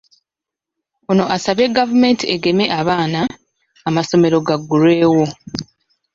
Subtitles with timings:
[1.11, 3.21] Ono asabye gavumenti egeme abaana,
[3.87, 5.25] amasomero gaggulwewo.